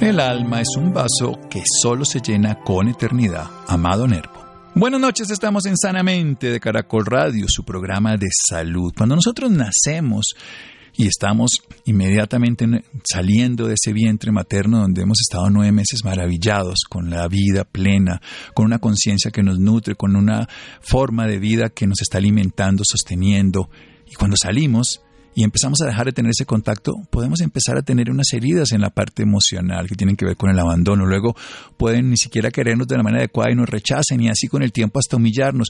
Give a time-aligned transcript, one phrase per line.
[0.00, 3.50] El alma es un vaso que solo se llena con eternidad.
[3.68, 4.32] Amado Nervo.
[4.74, 8.94] Buenas noches, estamos en Sanamente de Caracol Radio, su programa de salud.
[8.96, 10.32] Cuando nosotros nacemos
[10.96, 11.50] y estamos
[11.84, 12.66] inmediatamente
[13.04, 18.22] saliendo de ese vientre materno donde hemos estado nueve meses maravillados con la vida plena,
[18.54, 20.48] con una conciencia que nos nutre, con una
[20.80, 23.68] forma de vida que nos está alimentando, sosteniendo.
[24.10, 25.02] Y cuando salimos,
[25.34, 28.80] y empezamos a dejar de tener ese contacto, podemos empezar a tener unas heridas en
[28.80, 31.06] la parte emocional que tienen que ver con el abandono.
[31.06, 31.36] Luego
[31.76, 34.72] pueden ni siquiera querernos de la manera adecuada y nos rechacen y así con el
[34.72, 35.68] tiempo hasta humillarnos.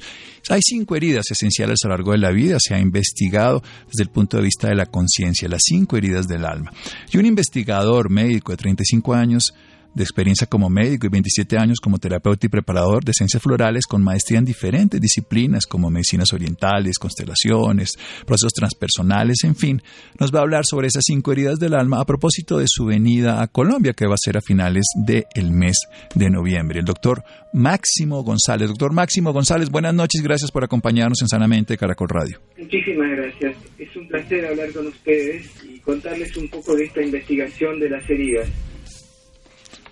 [0.49, 2.56] Hay cinco heridas esenciales a lo largo de la vida.
[2.59, 6.47] Se ha investigado desde el punto de vista de la conciencia, las cinco heridas del
[6.47, 6.72] alma.
[7.12, 9.53] Y un investigador médico de 35 años
[9.95, 14.03] de experiencia como médico y 27 años como terapeuta y preparador de esencias florales con
[14.03, 19.83] maestría en diferentes disciplinas como medicinas orientales, constelaciones, procesos transpersonales, en fin,
[20.19, 23.43] nos va a hablar sobre esas cinco heridas del alma a propósito de su venida
[23.43, 25.79] a Colombia que va a ser a finales del mes
[26.15, 26.81] de noviembre.
[26.81, 28.69] El doctor Máximo González.
[28.69, 32.41] Doctor Máximo González, buenas noches, gracias por acompañarnos en Sanamente Caracol Radio.
[32.59, 33.56] Muchísimas gracias.
[33.79, 38.09] Es un placer hablar con ustedes y contarles un poco de esta investigación de las
[38.09, 38.49] heridas.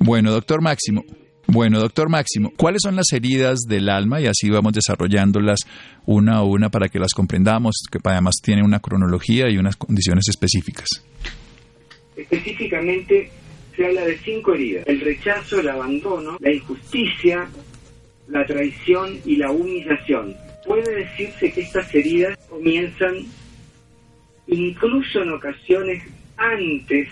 [0.08, 1.04] Bueno, doctor Máximo.
[1.46, 4.22] Bueno, doctor Máximo, ¿cuáles son las heridas del alma?
[4.22, 5.58] Y así vamos desarrollándolas
[6.06, 10.26] una a una para que las comprendamos, que además tiene una cronología y unas condiciones
[10.30, 10.86] específicas.
[12.16, 13.30] Específicamente
[13.76, 14.86] se habla de cinco heridas.
[14.86, 17.46] El rechazo, el abandono, la injusticia,
[18.28, 20.34] la traición y la humillación.
[20.66, 23.14] Puede decirse que estas heridas comienzan
[24.46, 26.02] incluso en ocasiones
[26.38, 27.08] antes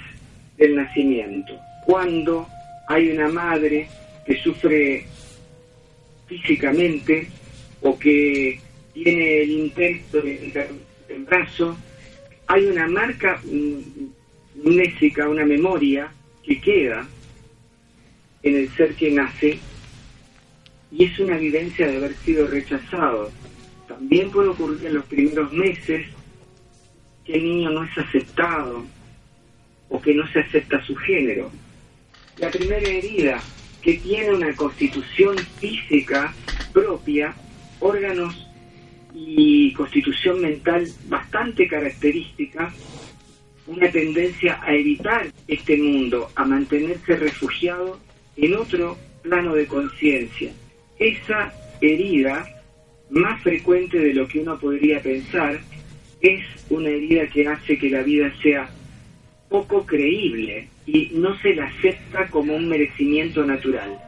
[0.57, 1.53] del nacimiento,
[1.85, 2.49] cuando
[2.87, 3.89] hay una madre
[4.25, 5.05] que sufre
[6.27, 7.29] físicamente
[7.83, 8.61] o que
[8.93, 11.77] tiene el intento del brazo,
[12.47, 13.41] hay una marca
[14.55, 16.11] mnésica, una memoria
[16.43, 17.07] que queda
[18.43, 19.59] en el ser que nace
[20.93, 23.31] y es una evidencia de haber sido rechazado.
[23.89, 26.07] También puede ocurrir en los primeros meses
[27.25, 28.85] que el niño no es aceptado
[29.89, 31.51] o que no se acepta su género
[32.39, 33.43] la primera herida,
[33.83, 36.35] que tiene una constitución física
[36.73, 37.35] propia,
[37.81, 38.47] órganos
[39.15, 42.73] y constitución mental bastante característica,
[43.67, 47.99] una tendencia a evitar este mundo, a mantenerse refugiado
[48.37, 50.53] en otro plano de conciencia.
[50.99, 52.47] Esa herida,
[53.11, 55.61] más frecuente de lo que uno podría pensar,
[56.21, 58.69] es una herida que hace que la vida sea
[59.49, 63.99] poco creíble, y no se la acepta como un merecimiento natural.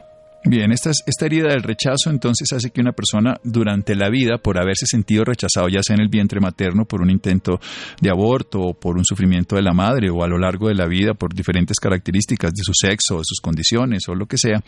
[0.45, 4.57] Bien, esta, esta herida del rechazo entonces hace que una persona durante la vida, por
[4.57, 7.59] haberse sentido rechazado, ya sea en el vientre materno por un intento
[8.01, 10.87] de aborto o por un sufrimiento de la madre o a lo largo de la
[10.87, 14.63] vida por diferentes características de su sexo, de sus condiciones o lo que sea,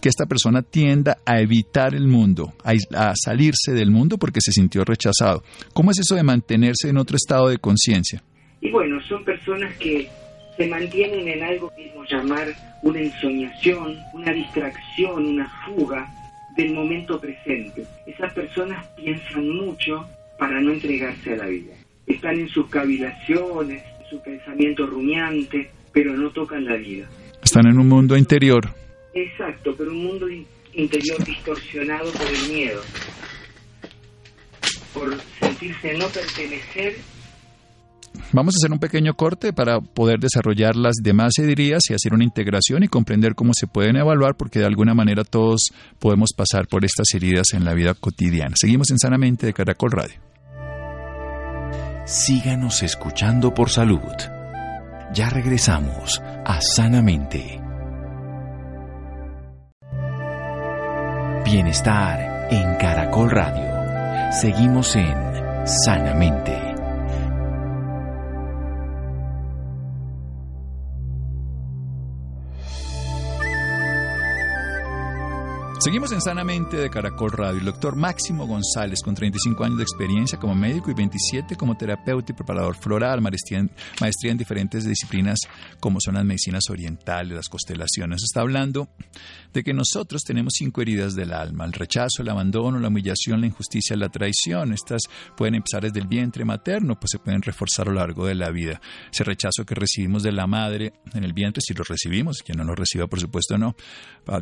[0.00, 4.52] que esta persona tienda a evitar el mundo, a, a salirse del mundo porque se
[4.52, 5.42] sintió rechazado.
[5.74, 8.22] ¿Cómo es eso de mantenerse en otro estado de conciencia?
[8.62, 10.08] Y bueno, son personas que
[10.60, 12.48] se mantienen en algo que podemos llamar
[12.82, 16.06] una ensoñación, una distracción, una fuga
[16.54, 17.86] del momento presente.
[18.06, 20.06] Esas personas piensan mucho
[20.38, 21.72] para no entregarse a la vida.
[22.06, 27.08] están en sus cavilaciones, en su pensamiento rumiante, pero no tocan la vida.
[27.42, 28.68] Están en un mundo interior.
[29.14, 30.26] Exacto, pero un mundo
[30.74, 32.82] interior distorsionado por el miedo,
[34.92, 36.96] por sentirse no pertenecer
[38.32, 42.24] Vamos a hacer un pequeño corte para poder desarrollar las demás heridas y hacer una
[42.24, 46.84] integración y comprender cómo se pueden evaluar, porque de alguna manera todos podemos pasar por
[46.84, 48.54] estas heridas en la vida cotidiana.
[48.56, 50.20] Seguimos en Sanamente de Caracol Radio.
[52.04, 54.00] Síganos escuchando por salud.
[55.12, 57.60] Ya regresamos a Sanamente.
[61.44, 64.32] Bienestar en Caracol Radio.
[64.32, 65.16] Seguimos en
[65.66, 66.69] Sanamente.
[75.80, 77.58] Seguimos en Sanamente de Caracol Radio.
[77.58, 82.32] El doctor Máximo González, con 35 años de experiencia como médico y 27 como terapeuta
[82.32, 85.38] y preparador floral, maestría en, maestría en diferentes disciplinas
[85.80, 88.22] como son las medicinas orientales, las constelaciones.
[88.22, 88.90] Está hablando
[89.54, 93.46] de que nosotros tenemos cinco heridas del alma: el rechazo, el abandono, la humillación, la
[93.46, 94.74] injusticia, la traición.
[94.74, 95.00] Estas
[95.34, 98.50] pueden empezar desde el vientre materno, pues se pueden reforzar a lo largo de la
[98.50, 98.82] vida.
[99.10, 102.64] Ese rechazo que recibimos de la madre en el vientre, si lo recibimos, quien no
[102.64, 103.74] lo reciba, por supuesto, no,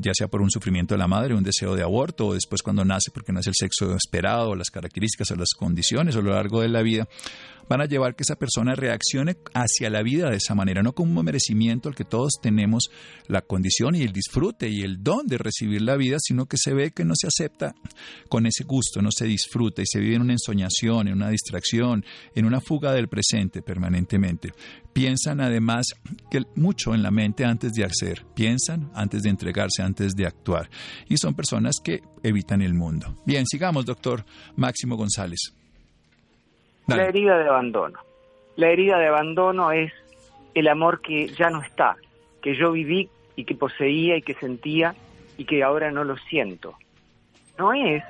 [0.01, 2.85] ya sea por un sufrimiento de la madre, un deseo de aborto, o después cuando
[2.85, 6.33] nace porque no es el sexo esperado, o las características o las condiciones a lo
[6.33, 7.09] largo de la vida,
[7.69, 11.19] van a llevar que esa persona reaccione hacia la vida de esa manera, no como
[11.19, 12.91] un merecimiento al que todos tenemos
[13.27, 16.75] la condición y el disfrute y el don de recibir la vida, sino que se
[16.75, 17.75] ve que no se acepta
[18.29, 22.05] con ese gusto, no se disfruta y se vive en una ensoñación, en una distracción,
[22.35, 24.53] en una fuga del presente permanentemente.
[24.93, 25.87] Piensan además
[26.31, 30.71] que mucho en la mente antes de hacer, piensan antes de entregarse, antes de actuar.
[31.09, 33.17] Y son personas que evitan el mundo.
[33.25, 34.25] Bien, sigamos, doctor
[34.57, 35.53] Máximo González.
[36.97, 37.99] La herida de abandono.
[38.57, 39.93] La herida de abandono es
[40.55, 41.97] el amor que ya no está,
[42.41, 44.95] que yo viví y que poseía y que sentía
[45.37, 46.77] y que ahora no lo siento.
[47.59, 48.03] No es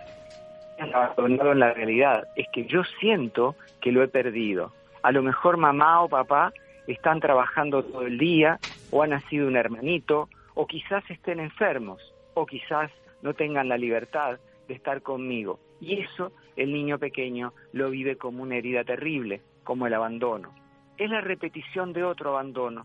[0.94, 4.72] abandonado en la realidad, es que yo siento que lo he perdido.
[5.02, 6.52] A lo mejor mamá o papá
[6.86, 8.60] están trabajando todo el día
[8.92, 12.00] o ha nacido un hermanito o quizás estén enfermos
[12.34, 12.92] o quizás
[13.22, 14.38] no tengan la libertad
[14.68, 15.58] de estar conmigo.
[15.80, 20.52] Y eso el niño pequeño lo vive como una herida terrible, como el abandono.
[20.96, 22.84] Es la repetición de otro abandono,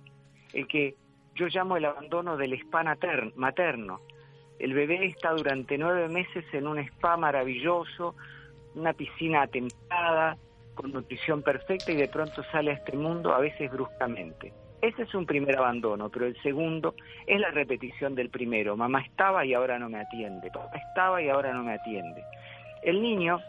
[0.54, 0.96] el que
[1.34, 2.84] yo llamo el abandono del spa
[3.36, 4.02] materno.
[4.60, 8.16] El bebé está durante nueve meses en un spa maravilloso,
[8.76, 10.38] una piscina atempada,
[10.76, 14.54] con nutrición perfecta y de pronto sale a este mundo a veces bruscamente.
[14.82, 16.94] Ese es un primer abandono, pero el segundo
[17.26, 18.78] es la repetición del primero.
[18.78, 20.52] Mamá estaba y ahora no me atiende.
[20.52, 22.24] Papá estaba y ahora no me atiende.
[22.84, 23.40] El niño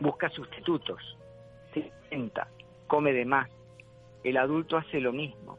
[0.00, 1.16] busca sustitutos,
[1.74, 2.48] se sienta,
[2.86, 3.48] come de más.
[4.24, 5.58] El adulto hace lo mismo.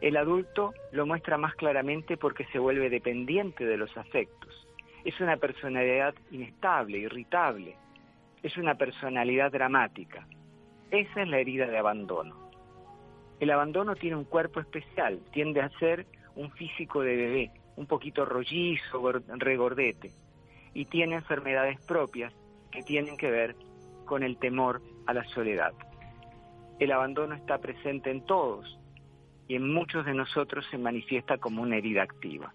[0.00, 4.66] El adulto lo muestra más claramente porque se vuelve dependiente de los afectos.
[5.04, 7.76] Es una personalidad inestable, irritable.
[8.42, 10.26] Es una personalidad dramática.
[10.90, 12.50] Esa es la herida de abandono.
[13.38, 16.06] El abandono tiene un cuerpo especial, tiende a ser
[16.36, 20.10] un físico de bebé, un poquito rollizo, regordete,
[20.74, 22.32] y tiene enfermedades propias
[22.70, 23.56] que tienen que ver
[24.12, 25.72] con el temor a la soledad.
[26.78, 28.78] El abandono está presente en todos
[29.48, 32.52] y en muchos de nosotros se manifiesta como una herida activa.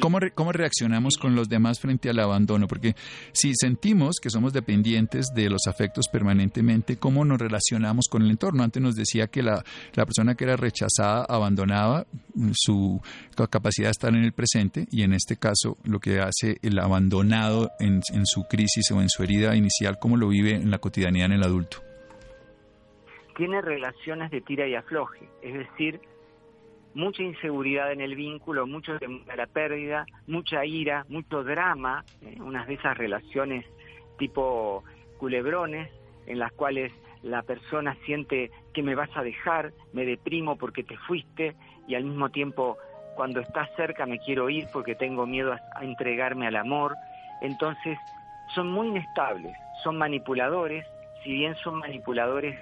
[0.00, 2.66] ¿Cómo, ¿Cómo, reaccionamos con los demás frente al abandono?
[2.66, 2.94] Porque
[3.32, 8.62] si sentimos que somos dependientes de los afectos permanentemente, ¿cómo nos relacionamos con el entorno?
[8.62, 12.06] Antes nos decía que la, la persona que era rechazada abandonaba
[12.52, 13.00] su
[13.50, 17.70] capacidad de estar en el presente y en este caso lo que hace el abandonado
[17.78, 21.26] en, en su crisis o en su herida inicial, ¿cómo lo vive en la cotidianidad
[21.26, 21.78] en el adulto?
[23.36, 26.00] Tiene relaciones de tira y afloje, es decir,
[26.94, 32.36] mucha inseguridad en el vínculo, mucho de la pérdida, mucha ira, mucho drama, ¿eh?
[32.40, 33.66] unas de esas relaciones
[34.18, 34.84] tipo
[35.18, 35.90] culebrones
[36.26, 40.96] en las cuales la persona siente que me vas a dejar, me deprimo porque te
[40.96, 41.54] fuiste
[41.88, 42.78] y al mismo tiempo
[43.16, 46.94] cuando estás cerca me quiero ir porque tengo miedo a, a entregarme al amor.
[47.40, 47.98] Entonces
[48.54, 50.86] son muy inestables, son manipuladores,
[51.22, 52.56] si bien son manipuladores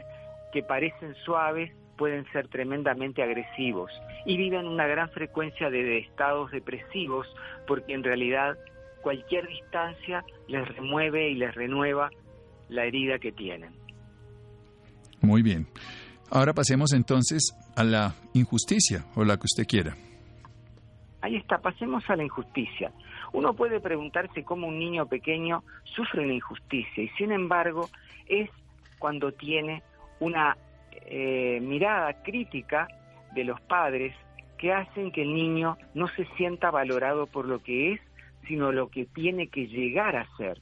[0.52, 3.92] que parecen suaves, pueden ser tremendamente agresivos
[4.26, 7.28] y viven una gran frecuencia de estados depresivos
[7.64, 8.58] porque en realidad
[9.02, 12.10] cualquier distancia les remueve y les renueva
[12.68, 13.70] la herida que tienen.
[15.20, 15.68] Muy bien.
[16.28, 19.94] Ahora pasemos entonces a la injusticia o la que usted quiera.
[21.20, 22.90] Ahí está, pasemos a la injusticia.
[23.32, 27.88] Uno puede preguntarse cómo un niño pequeño sufre una injusticia y sin embargo
[28.26, 28.50] es
[28.98, 29.84] cuando tiene
[30.18, 30.56] una
[31.06, 32.88] eh, mirada crítica
[33.34, 34.14] de los padres
[34.58, 38.00] que hacen que el niño no se sienta valorado por lo que es,
[38.46, 40.60] sino lo que tiene que llegar a ser.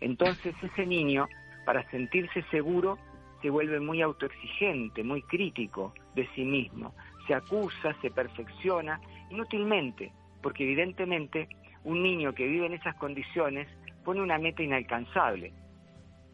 [0.00, 1.28] Entonces ese niño,
[1.64, 2.98] para sentirse seguro,
[3.40, 6.94] se vuelve muy autoexigente, muy crítico de sí mismo,
[7.26, 11.48] se acusa, se perfecciona, inútilmente, porque evidentemente
[11.84, 13.68] un niño que vive en esas condiciones
[14.04, 15.52] pone una meta inalcanzable.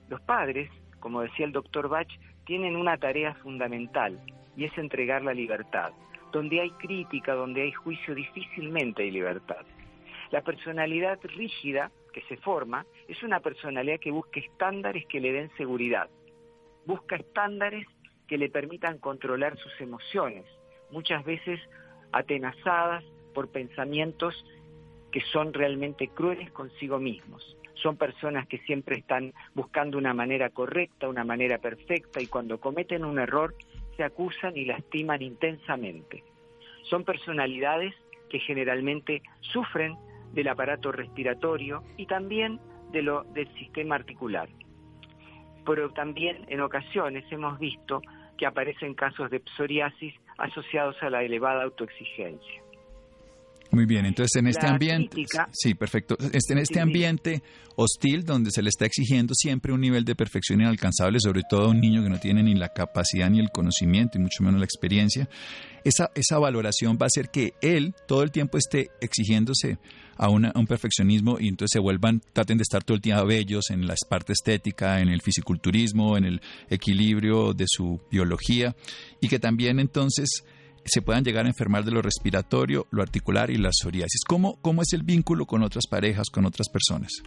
[0.09, 2.09] Los padres, como decía el doctor Bach,
[2.51, 4.21] tienen una tarea fundamental
[4.57, 5.93] y es entregar la libertad.
[6.33, 9.65] Donde hay crítica, donde hay juicio, difícilmente hay libertad.
[10.33, 15.53] La personalidad rígida que se forma es una personalidad que busca estándares que le den
[15.57, 16.11] seguridad,
[16.87, 17.87] busca estándares
[18.27, 20.45] que le permitan controlar sus emociones,
[20.91, 21.61] muchas veces
[22.11, 24.35] atenazadas por pensamientos
[25.13, 27.57] que son realmente crueles consigo mismos.
[27.83, 33.05] Son personas que siempre están buscando una manera correcta, una manera perfecta y cuando cometen
[33.05, 33.55] un error
[33.97, 36.25] se acusan y lastiman intensamente.
[36.83, 37.95] Son personalidades
[38.29, 39.97] que generalmente sufren
[40.33, 42.61] del aparato respiratorio y también
[42.93, 44.49] de lo del sistema articular.
[45.65, 48.03] Pero también en ocasiones hemos visto
[48.39, 52.63] que aparecen casos de psoriasis asociados a la elevada autoexigencia.
[53.73, 56.17] Muy bien, entonces en este ambiente, sí, perfecto.
[56.33, 57.43] Este, en este ambiente
[57.77, 61.69] hostil donde se le está exigiendo siempre un nivel de perfección inalcanzable, sobre todo a
[61.69, 64.65] un niño que no tiene ni la capacidad ni el conocimiento y mucho menos la
[64.65, 65.29] experiencia,
[65.85, 69.79] esa, esa valoración va a hacer que él todo el tiempo esté exigiéndose
[70.17, 73.71] a, a un perfeccionismo y entonces se vuelvan, traten de estar todo el tiempo bellos
[73.71, 78.75] en la parte estética, en el fisiculturismo, en el equilibrio de su biología
[79.21, 80.45] y que también entonces
[80.85, 84.23] se puedan llegar a enfermar de lo respiratorio, lo articular y la psoriasis.
[84.27, 87.23] ¿Cómo, cómo es el vínculo con otras parejas, con otras personas?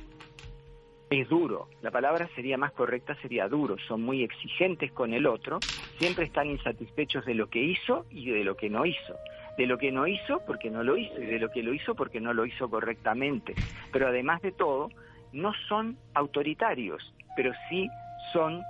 [1.10, 5.62] Es duro, la palabra sería más correcta, sería duro, son muy exigentes con el otro,
[6.00, 9.16] siempre están insatisfechos de lo que hizo y de lo que no hizo.
[9.56, 11.94] De lo que no hizo porque no lo hizo y de lo que lo hizo
[11.94, 13.56] porque no lo hizo correctamente.
[13.92, 14.90] Pero además de todo,
[15.32, 17.88] no son autoritarios, pero sí
[18.32, 18.64] son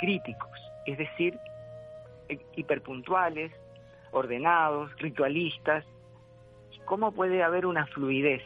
[0.00, 0.50] críticos,
[0.84, 1.38] es decir,
[2.56, 3.52] hiperpuntuales,
[4.12, 5.84] ordenados, ritualistas.
[6.84, 8.42] ¿Cómo puede haber una fluidez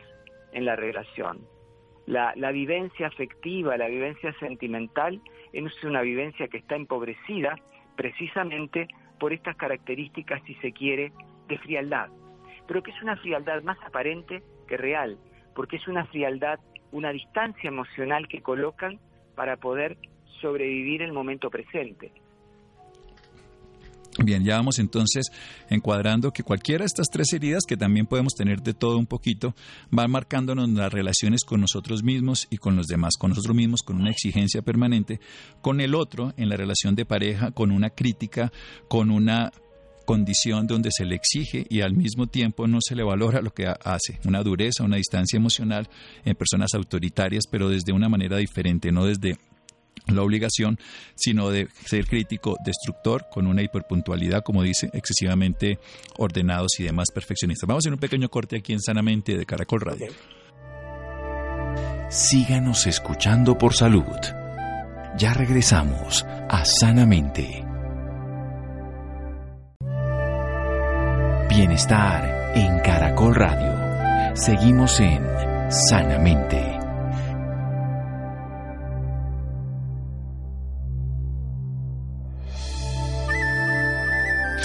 [0.52, 1.46] en la relación?
[2.06, 5.20] La, vivencia afectiva, la vivencia sentimental,
[5.52, 7.56] es una vivencia que está empobrecida
[7.96, 11.12] precisamente por estas características, si se quiere,
[11.48, 12.10] de frialdad.
[12.66, 15.18] Pero que es una frialdad más aparente que real,
[15.54, 16.58] porque es una frialdad,
[16.92, 18.98] una distancia emocional que colocan
[19.34, 19.96] para poder
[20.40, 22.12] sobrevivir el momento presente.
[24.22, 25.26] Bien, ya vamos entonces
[25.68, 29.54] encuadrando que cualquiera de estas tres heridas, que también podemos tener de todo un poquito,
[29.90, 33.96] van marcándonos las relaciones con nosotros mismos y con los demás, con nosotros mismos con
[33.96, 35.18] una exigencia permanente,
[35.60, 38.52] con el otro en la relación de pareja, con una crítica,
[38.88, 39.50] con una
[40.04, 43.66] condición donde se le exige y al mismo tiempo no se le valora lo que
[43.66, 45.88] hace, una dureza, una distancia emocional
[46.24, 49.36] en personas autoritarias, pero desde una manera diferente, no desde
[50.06, 50.78] la obligación,
[51.14, 55.78] sino de ser crítico, destructor, con una hiperpuntualidad, como dice, excesivamente
[56.16, 57.66] ordenados y demás perfeccionistas.
[57.66, 60.08] Vamos a hacer un pequeño corte aquí en Sanamente de Caracol Radio.
[62.10, 64.04] Síganos escuchando por salud.
[65.16, 67.64] Ya regresamos a Sanamente.
[71.48, 74.36] Bienestar en Caracol Radio.
[74.36, 75.22] Seguimos en
[75.70, 76.73] Sanamente.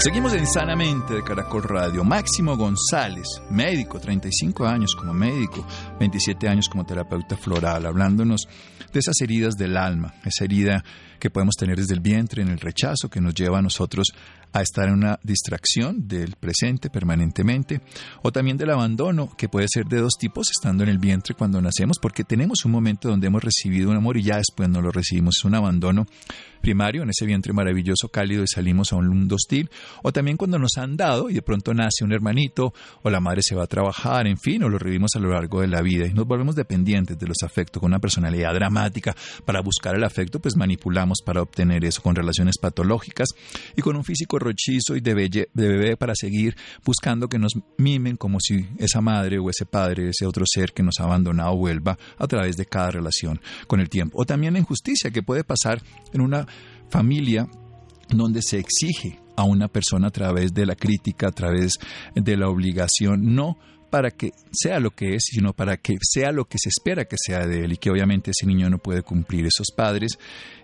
[0.02, 2.04] Seguimos en Sanamente de Caracol Radio.
[2.04, 5.66] Máximo González, médico, 35 años como médico,
[5.98, 8.48] 27 años como terapeuta floral, hablándonos
[8.90, 10.82] de esas heridas del alma, esa herida
[11.18, 14.14] que podemos tener desde el vientre, en el rechazo, que nos lleva a nosotros
[14.52, 17.80] a estar en una distracción del presente permanentemente,
[18.22, 21.60] o también del abandono, que puede ser de dos tipos, estando en el vientre cuando
[21.60, 24.90] nacemos, porque tenemos un momento donde hemos recibido un amor y ya después no lo
[24.90, 26.06] recibimos, es un abandono
[26.60, 29.70] primario, en ese vientre maravilloso, cálido, y salimos a un mundo hostil,
[30.02, 33.42] o también cuando nos han dado y de pronto nace un hermanito, o la madre
[33.42, 36.06] se va a trabajar, en fin, o lo revivimos a lo largo de la vida.
[36.06, 39.16] Y nos volvemos dependientes de los afectos, con una personalidad dramática.
[39.44, 43.28] Para buscar el afecto, pues manipulamos para obtener eso, con relaciones patológicas
[43.76, 48.16] y con un físico rochizo y de, de bebé para seguir buscando que nos mimen
[48.16, 51.98] como si esa madre o ese padre, ese otro ser que nos ha abandonado vuelva
[52.18, 54.20] a través de cada relación con el tiempo.
[54.20, 55.82] O también la injusticia que puede pasar
[56.12, 56.46] en una
[56.88, 57.48] familia
[58.08, 61.74] donde se exige a una persona a través de la crítica, a través
[62.14, 63.56] de la obligación, no
[63.90, 67.16] para que sea lo que es, sino para que sea lo que se espera que
[67.18, 69.46] sea de él y que obviamente ese niño no puede cumplir.
[69.46, 70.18] Esos padres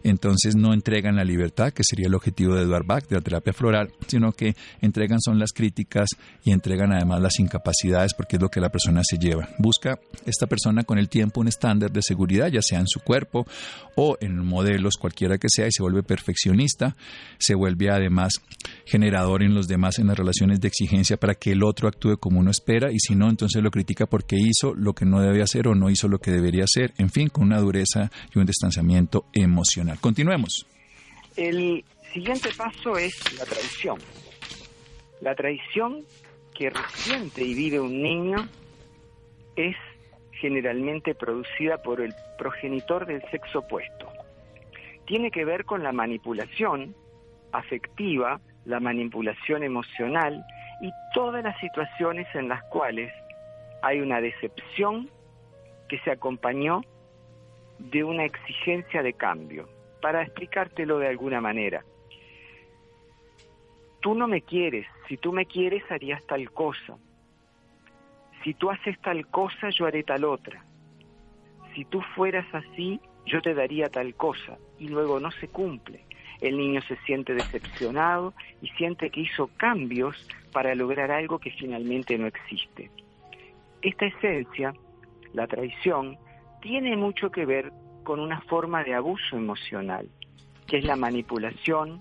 [0.04, 3.52] entonces no entregan la libertad, que sería el objetivo de Edward Bach, de la terapia
[3.52, 6.10] floral, sino que entregan son las críticas
[6.44, 9.48] y entregan además las incapacidades porque es lo que la persona se lleva.
[9.58, 13.46] Busca esta persona con el tiempo un estándar de seguridad, ya sea en su cuerpo
[13.96, 16.94] o en modelos, cualquiera que sea, y se vuelve perfeccionista,
[17.38, 18.34] se vuelve además
[18.84, 22.38] generador en los demás en las relaciones de exigencia para que el otro actúe como
[22.38, 25.68] uno espera y si no, entonces lo critica porque hizo lo que no debe hacer
[25.68, 29.26] o no hizo lo que debería hacer, en fin, con una dureza y un distanciamiento
[29.32, 29.98] emocional.
[30.00, 30.66] Continuemos.
[31.36, 33.98] El siguiente paso es la traición.
[35.20, 36.04] La traición
[36.54, 38.48] que resiente y vive un niño
[39.56, 39.76] es
[40.32, 44.08] generalmente producida por el progenitor del sexo opuesto.
[45.06, 46.94] Tiene que ver con la manipulación
[47.52, 50.44] afectiva, la manipulación emocional
[50.80, 53.12] y todas las situaciones en las cuales
[53.82, 55.08] hay una decepción
[55.88, 56.82] que se acompañó
[57.78, 59.68] de una exigencia de cambio.
[60.00, 61.84] Para explicártelo de alguna manera,
[64.00, 66.96] tú no me quieres, si tú me quieres harías tal cosa,
[68.44, 70.64] si tú haces tal cosa yo haré tal otra,
[71.74, 76.04] si tú fueras así yo te daría tal cosa, y luego no se cumple.
[76.40, 80.16] El niño se siente decepcionado y siente que hizo cambios
[80.52, 82.90] para lograr algo que finalmente no existe.
[83.82, 84.74] Esta esencia,
[85.32, 86.18] la traición,
[86.60, 87.72] tiene mucho que ver
[88.04, 90.08] con una forma de abuso emocional,
[90.66, 92.00] que es la manipulación,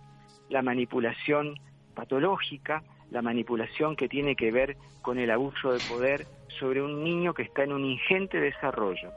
[0.50, 1.56] la manipulación
[1.94, 6.26] patológica, la manipulación que tiene que ver con el abuso de poder
[6.60, 9.12] sobre un niño que está en un ingente desarrollo.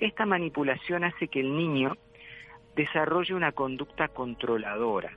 [0.00, 1.96] Esta manipulación hace que el niño
[2.76, 5.16] desarrolle una conducta controladora,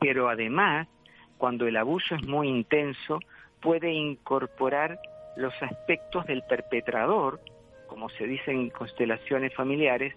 [0.00, 0.88] pero además,
[1.36, 3.20] cuando el abuso es muy intenso,
[3.60, 5.00] puede incorporar
[5.36, 7.40] los aspectos del perpetrador,
[7.86, 10.14] como se dice en constelaciones familiares,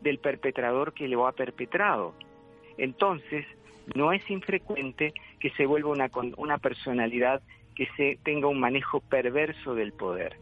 [0.00, 2.14] del perpetrador que lo ha perpetrado.
[2.76, 3.46] Entonces,
[3.94, 7.42] no es infrecuente que se vuelva una, una personalidad
[7.74, 10.36] que se tenga un manejo perverso del poder.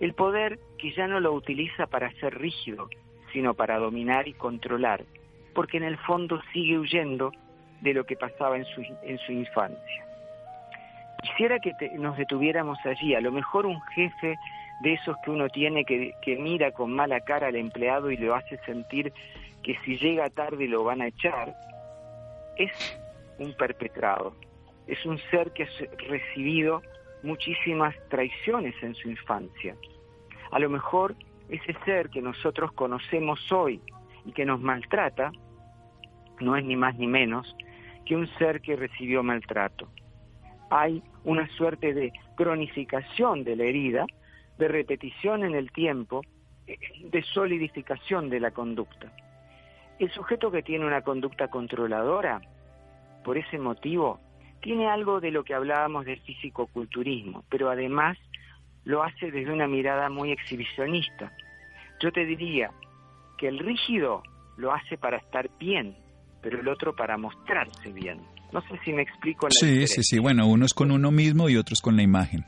[0.00, 2.88] El poder que ya no lo utiliza para ser rígido,
[3.36, 5.04] sino para dominar y controlar,
[5.54, 7.32] porque en el fondo sigue huyendo
[7.82, 10.06] de lo que pasaba en su, en su infancia.
[11.20, 14.38] Quisiera que nos detuviéramos allí, a lo mejor un jefe
[14.80, 18.34] de esos que uno tiene que, que mira con mala cara al empleado y lo
[18.34, 19.12] hace sentir
[19.62, 21.54] que si llega tarde lo van a echar,
[22.56, 22.72] es
[23.38, 24.32] un perpetrado,
[24.86, 25.68] es un ser que ha
[26.08, 26.80] recibido
[27.22, 29.76] muchísimas traiciones en su infancia.
[30.50, 31.14] A lo mejor
[31.48, 33.80] ese ser que nosotros conocemos hoy
[34.24, 35.32] y que nos maltrata,
[36.40, 37.56] no es ni más ni menos
[38.04, 39.88] que un ser que recibió maltrato.
[40.70, 44.06] Hay una suerte de cronificación de la herida,
[44.58, 46.22] de repetición en el tiempo,
[46.66, 49.12] de solidificación de la conducta.
[49.98, 52.40] El sujeto que tiene una conducta controladora,
[53.24, 54.20] por ese motivo,
[54.60, 58.18] tiene algo de lo que hablábamos del físico-culturismo, pero además
[58.86, 61.32] lo hace desde una mirada muy exhibicionista.
[62.00, 62.70] Yo te diría
[63.36, 64.22] que el rígido
[64.56, 65.96] lo hace para estar bien,
[66.40, 68.20] pero el otro para mostrarse bien.
[68.52, 69.48] No sé si me explico.
[69.48, 70.18] La sí, sí, sí.
[70.20, 72.44] Bueno, uno es con uno mismo y otro es con la imagen.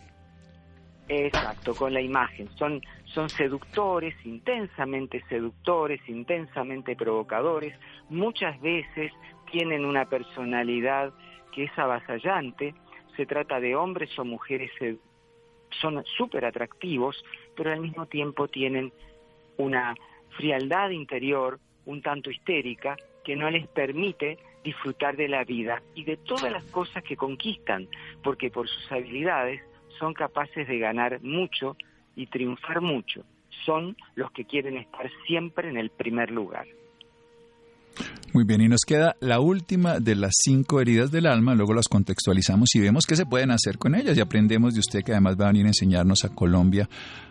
[1.08, 2.48] Exacto, con la imagen.
[2.56, 7.74] Son, son seductores, intensamente seductores, intensamente provocadores.
[8.10, 9.10] Muchas veces
[9.50, 11.12] tienen una personalidad
[11.52, 12.74] que es avasallante.
[13.16, 14.70] Se trata de hombres o mujeres,
[15.80, 17.24] son súper atractivos,
[17.56, 18.92] pero al mismo tiempo tienen
[19.56, 19.94] una
[20.36, 26.16] frialdad interior un tanto histérica que no les permite disfrutar de la vida y de
[26.16, 27.88] todas las cosas que conquistan,
[28.22, 29.62] porque por sus habilidades
[29.98, 31.76] son capaces de ganar mucho
[32.14, 33.24] y triunfar mucho.
[33.64, 36.66] Son los que quieren estar siempre en el primer lugar.
[38.34, 41.88] Muy bien, y nos queda la última de las cinco heridas del alma, luego las
[41.88, 45.36] contextualizamos y vemos qué se pueden hacer con ellas y aprendemos de usted que además
[45.40, 46.88] va a venir a enseñarnos a Colombia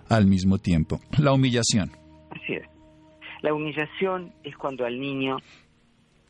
[0.09, 0.99] al mismo tiempo.
[1.19, 1.91] La humillación.
[2.31, 2.67] Así es.
[3.41, 5.37] La humillación es cuando al niño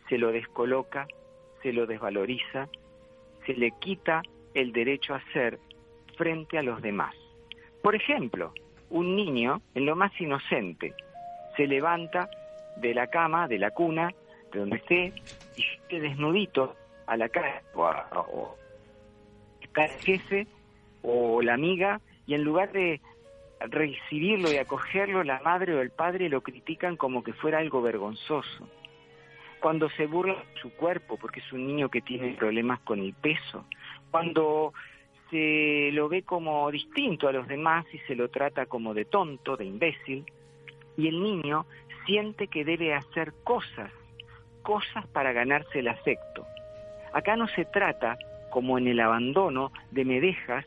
[0.10, 1.08] se lo descoloca,
[1.64, 2.68] se lo desvaloriza,
[3.46, 4.22] se le quita
[4.54, 5.60] el derecho a ser
[6.18, 7.16] frente a los demás.
[7.82, 8.54] Por ejemplo,
[8.90, 10.94] un niño, en lo más inocente,
[11.56, 12.30] se levanta
[12.82, 14.14] de la cama, de la cuna,
[14.58, 15.14] de donde esté,
[15.56, 18.58] y esté desnudito a la cara, o, a, o
[20.02, 20.48] jefe
[21.04, 23.00] o la amiga, y en lugar de
[23.60, 28.68] recibirlo y acogerlo, la madre o el padre lo critican como que fuera algo vergonzoso.
[29.60, 33.14] Cuando se burla de su cuerpo, porque es un niño que tiene problemas con el
[33.14, 33.66] peso.
[34.12, 34.74] Cuando
[35.30, 39.58] se lo ve como distinto a los demás y se lo trata como de tonto,
[39.58, 40.26] de imbécil,
[40.96, 41.66] y el niño
[42.06, 43.92] siente que debe hacer cosas,
[44.68, 46.46] cosas para ganarse el afecto.
[47.14, 48.18] Acá no se trata,
[48.50, 50.66] como en el abandono, de me dejas,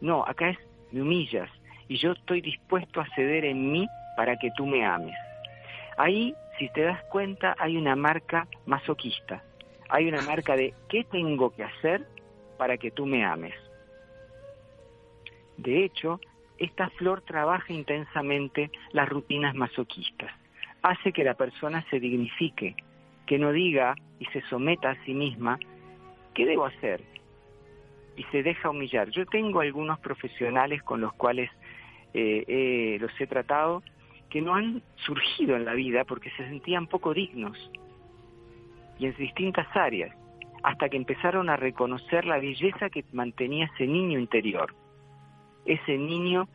[0.00, 0.58] no, acá es
[0.92, 1.50] me humillas
[1.88, 5.16] y yo estoy dispuesto a ceder en mí para que tú me ames.
[5.96, 9.42] Ahí, si te das cuenta, hay una marca masoquista,
[9.88, 12.06] hay una marca de qué tengo que hacer
[12.56, 13.54] para que tú me ames.
[15.56, 16.20] De hecho,
[16.58, 20.30] esta flor trabaja intensamente las rutinas masoquistas.
[20.82, 22.76] Hace que la persona se dignifique,
[23.30, 25.56] que no diga y se someta a sí misma,
[26.34, 27.00] ¿qué debo hacer?
[28.16, 29.08] Y se deja humillar.
[29.10, 31.48] Yo tengo algunos profesionales con los cuales
[32.12, 33.84] eh, los he tratado
[34.30, 37.56] que no han surgido en la vida porque se sentían poco dignos
[38.98, 40.12] y en distintas áreas,
[40.64, 44.74] hasta que empezaron a reconocer la belleza que mantenía ese niño interior,
[45.66, 46.48] ese niño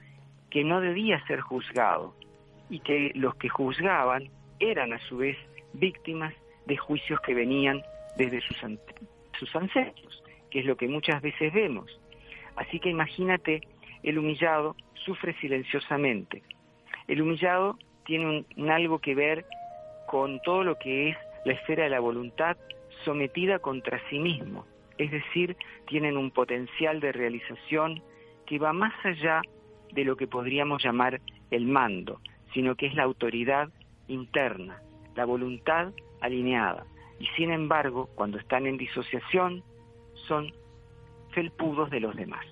[0.49, 2.13] que no debía ser juzgado
[2.69, 5.37] y que los que juzgaban eran a su vez
[5.71, 6.33] víctimas
[6.65, 7.81] de juicios que venían
[8.17, 8.57] desde sus,
[9.39, 11.99] sus ancestros, que es lo que muchas veces vemos.
[12.55, 13.61] Así que imagínate,
[14.03, 16.43] el humillado sufre silenciosamente.
[17.07, 19.45] El humillado tiene un, algo que ver
[20.07, 22.57] con todo lo que es la esfera de la voluntad
[23.03, 24.65] sometida contra sí mismo.
[24.97, 28.01] Es decir, tienen un potencial de realización
[28.45, 29.41] que va más allá
[29.91, 31.19] de lo que podríamos llamar
[31.51, 32.21] el mando,
[32.53, 33.69] sino que es la autoridad
[34.07, 34.81] interna,
[35.15, 35.91] la voluntad
[36.25, 36.85] alineada.
[37.19, 39.63] Y sin embargo, cuando están en disociación,
[40.27, 40.51] son
[41.33, 42.45] felpudos de los demás.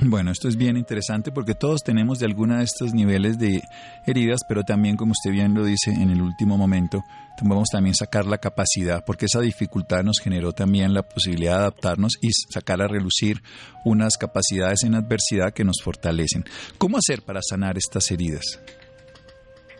[0.00, 3.62] Bueno, esto es bien interesante porque todos tenemos de alguna de estos niveles de
[4.06, 7.02] heridas, pero también, como usted bien lo dice en el último momento,
[7.38, 12.18] podemos también sacar la capacidad, porque esa dificultad nos generó también la posibilidad de adaptarnos
[12.20, 13.40] y sacar a relucir
[13.84, 16.44] unas capacidades en adversidad que nos fortalecen.
[16.76, 18.60] ¿Cómo hacer para sanar estas heridas?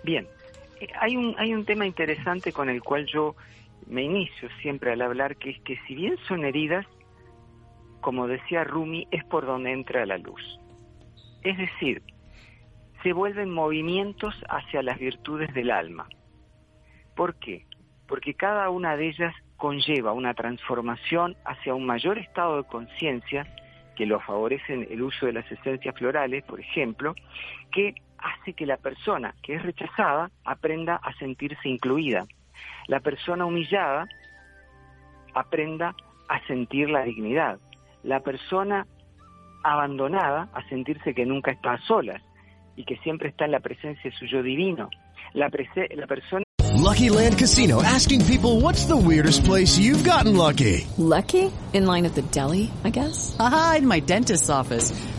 [0.04, 0.28] Bien,
[1.00, 3.34] hay un, hay un tema interesante con el cual yo
[3.86, 6.86] me inicio siempre al hablar, que es que si bien son heridas,
[8.00, 10.42] como decía Rumi, es por donde entra la luz.
[11.42, 12.02] Es decir,
[13.02, 16.08] se vuelven movimientos hacia las virtudes del alma.
[17.14, 17.66] ¿Por qué?
[18.08, 23.46] Porque cada una de ellas conlleva una transformación hacia un mayor estado de conciencia
[23.96, 27.14] que lo favorecen el uso de las esencias florales, por ejemplo,
[27.70, 27.94] que
[28.24, 32.26] hace que la persona que es rechazada aprenda a sentirse incluida.
[32.88, 34.06] La persona humillada
[35.34, 35.94] aprenda
[36.28, 37.60] a sentir la dignidad
[38.04, 38.86] la persona
[39.64, 42.20] abandonada a sentirse que nunca está sola
[42.76, 44.90] y que siempre está en la presencia de su yo divino.
[45.32, 45.50] La,
[45.96, 46.44] la persona
[46.76, 50.86] Lucky Land Casino asking people what's the weirdest place you've gotten lucky?
[50.98, 51.50] Lucky?
[51.72, 53.36] In line at the deli, I guess.
[53.40, 54.92] Aha, in my dentist's office.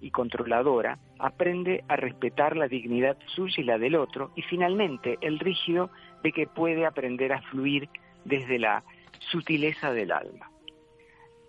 [0.00, 5.38] y controladora, aprende a respetar la dignidad suya y la del otro, y finalmente el
[5.38, 5.90] rígido
[6.22, 7.88] de que puede aprender a fluir
[8.24, 8.82] desde la
[9.18, 10.50] sutileza del alma.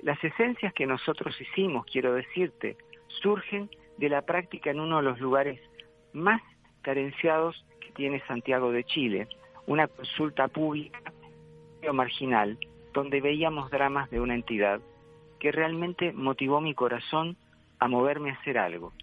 [0.02, 2.78] Las esencias que nosotros hicimos, quiero decirte,
[3.22, 5.60] surgen de la práctica en uno de los lugares
[6.14, 6.42] más
[6.82, 9.28] carenciados que tiene Santiago de Chile,
[9.66, 11.14] una consulta pública
[11.94, 12.58] marginal,
[12.94, 14.80] donde veíamos dramas de una entidad
[15.40, 17.38] que realmente motivó mi corazón
[17.80, 18.94] a moverme a hacer algo.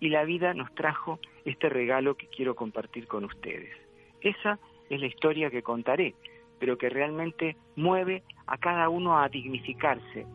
[0.00, 3.74] Y la vida nos trajo este regalo que quiero compartir con ustedes.
[4.20, 4.58] Esa
[4.90, 6.14] es la historia que contaré,
[6.58, 10.26] pero que realmente mueve a cada uno a dignificarse,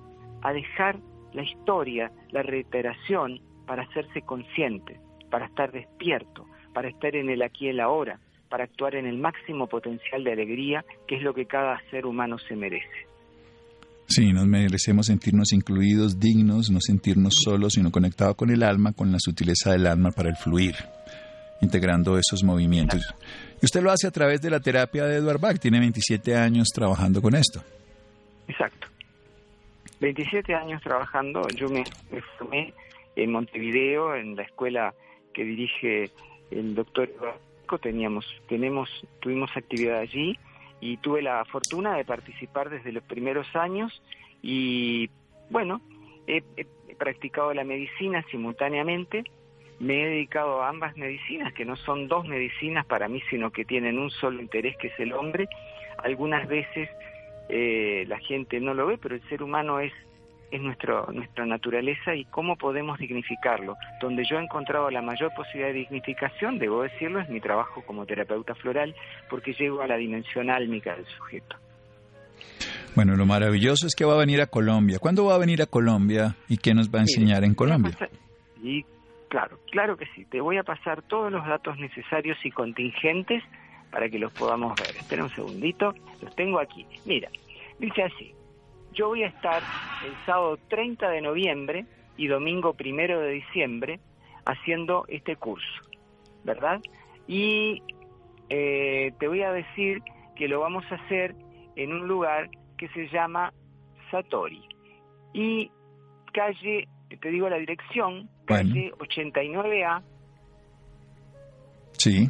[0.42, 1.00] a dejar
[1.34, 7.66] la historia, la reiteración, para hacerse consciente, para estar despierto, para estar en el aquí
[7.66, 11.46] y el ahora, para actuar en el máximo potencial de alegría, que es lo que
[11.46, 13.09] cada ser humano se merece.
[14.10, 19.12] Sí, nos merecemos sentirnos incluidos, dignos, no sentirnos solos, sino conectados con el alma, con
[19.12, 20.76] la sutileza del alma para el fluir,
[21.62, 23.06] integrando esos movimientos.
[23.62, 26.70] Y usted lo hace a través de la terapia de Edward Bach, tiene 27 años
[26.74, 27.64] trabajando con esto.
[28.48, 28.88] Exacto.
[30.00, 31.84] 27 años trabajando, yo me,
[32.40, 32.74] formé
[33.16, 34.94] en Montevideo, en la escuela
[35.34, 36.10] que dirige
[36.50, 37.10] el doctor
[37.78, 40.36] teníamos, tenemos, tuvimos actividad allí
[40.82, 44.02] y tuve la fortuna de participar desde los primeros años
[44.42, 45.10] y
[45.50, 45.82] bueno,
[46.28, 46.42] he,
[46.98, 49.24] practicado la medicina simultáneamente,
[49.80, 53.64] me he dedicado a ambas medicinas, que no son dos medicinas para mí, sino que
[53.64, 55.48] tienen un solo interés, que es el hombre.
[56.04, 56.90] Algunas veces
[57.48, 59.94] eh, la gente no lo ve, pero el ser humano es
[60.52, 63.78] es nuestro, nuestra naturaleza y cómo podemos dignificarlo.
[64.02, 68.06] Donde yo he encontrado la mayor posibilidad de dignificación, debo decirlo, es mi trabajo como
[68.06, 68.96] terapeuta floral,
[69.30, 71.56] porque llego a la dimensión álmica del sujeto.
[72.96, 75.00] Bueno, lo maravilloso es que va a venir a Colombia.
[75.00, 77.96] ¿Cuándo va a venir a Colombia y qué nos va a enseñar en Colombia?
[78.62, 78.84] Y
[79.30, 80.26] claro, claro que sí.
[80.26, 83.44] Te voy a pasar todos los datos necesarios y contingentes
[83.92, 84.96] para que los podamos ver.
[84.98, 86.86] Espera un segundito, los tengo aquí.
[87.06, 87.30] Mira,
[87.80, 88.34] dice así,
[88.94, 89.62] yo voy a estar
[90.06, 91.86] el sábado 30 de noviembre
[92.18, 94.00] y domingo primero de diciembre
[94.46, 95.68] haciendo este curso,
[96.44, 96.80] ¿verdad?
[97.28, 97.84] Y
[98.50, 100.02] eh, te voy a decir
[100.36, 101.36] que lo vamos a hacer
[101.76, 103.54] en un lugar que se llama
[104.10, 104.64] Satori.
[105.34, 105.70] Y
[106.34, 106.88] calle,
[107.22, 110.02] te digo la dirección, calle 89A.
[111.94, 112.30] Sí.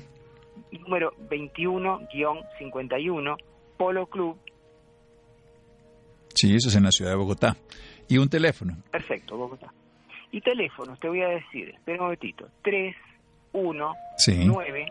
[0.71, 3.37] Número 21-51,
[3.77, 4.37] Polo Club,
[6.33, 7.55] Sí, eso es en la ciudad de Bogotá.
[8.07, 8.75] ¿Y un teléfono?
[8.91, 9.71] Perfecto, Bogotá.
[10.31, 12.95] Y teléfonos, te voy a decir, espera un momentito, 3,
[13.53, 13.95] 1,
[14.45, 14.85] 9,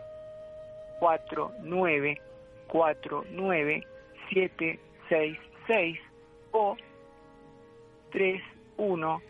[0.99, 2.21] 4, 9,
[2.67, 3.87] 4, 9,
[4.33, 5.99] 7, 6, 6
[6.51, 6.75] o
[8.11, 8.41] 3,
[8.77, 9.21] 1,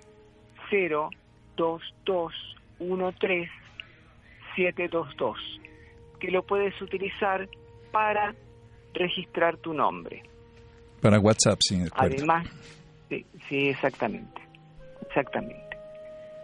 [0.69, 1.09] 0,
[1.55, 2.33] 2, 2,
[2.79, 3.49] 1, 3,
[4.55, 5.37] 7, 2, 2,
[6.19, 7.47] que lo puedes utilizar
[7.91, 8.35] para
[8.93, 10.23] registrar tu nombre.
[11.01, 11.83] Para WhatsApp, sí.
[11.95, 12.47] Además,
[13.09, 14.41] sí, sí, exactamente.
[15.07, 15.77] Exactamente.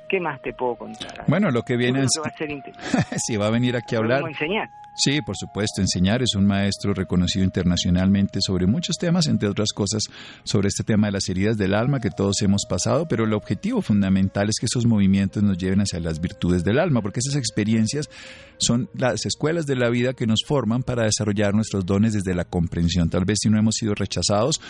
[0.10, 1.26] ¿Qué más te puedo contar?
[1.28, 2.12] Bueno, lo que viene es...
[2.24, 2.50] Va a ser
[3.18, 4.22] sí, va a venir aquí a hablar.
[4.28, 4.70] enseñar?
[4.98, 6.24] Sí, por supuesto, enseñar.
[6.24, 10.04] Es un maestro reconocido internacionalmente sobre muchos temas, entre otras cosas,
[10.44, 13.82] sobre este tema de las heridas del alma que todos hemos pasado, pero el objetivo
[13.82, 18.10] fundamental es que esos movimientos nos lleven hacia las virtudes del alma, porque esas experiencias
[18.58, 22.46] son las escuelas de la vida que nos forman para desarrollar nuestros dones desde la
[22.46, 23.10] comprensión.
[23.10, 24.62] Tal vez si no hemos sido rechazados,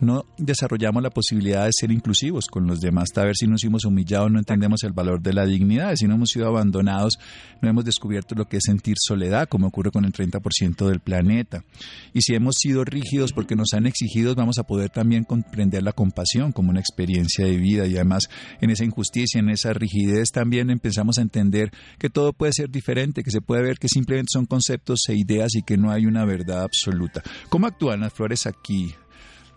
[0.00, 3.10] no desarrollamos la posibilidad de ser inclusivos con los demás.
[3.16, 5.94] A ver si nos hemos humillado, no entendemos el valor de la dignidad.
[5.96, 7.18] Si no hemos sido abandonados,
[7.60, 11.64] no hemos descubierto lo que es sentir soledad, como ocurre con el 30% del planeta.
[12.12, 15.92] Y si hemos sido rígidos porque nos han exigido, vamos a poder también comprender la
[15.92, 17.86] compasión como una experiencia de vida.
[17.86, 18.24] Y además,
[18.60, 23.22] en esa injusticia, en esa rigidez, también empezamos a entender que todo puede ser diferente,
[23.22, 26.24] que se puede ver que simplemente son conceptos e ideas y que no hay una
[26.24, 27.22] verdad absoluta.
[27.48, 28.94] ¿Cómo actúan las flores aquí,